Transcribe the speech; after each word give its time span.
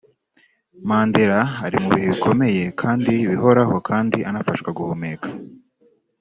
Mandela 0.89 1.39
ari 1.65 1.77
mu 1.81 1.87
bihe 1.93 2.05
bikomeye 2.13 2.63
kandi 2.81 3.11
bihoraho 3.31 3.75
kandi 3.89 4.17
anafashwa 4.29 4.69
guhumeka 4.77 5.27